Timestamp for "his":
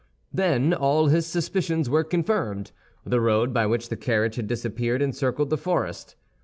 1.09-1.27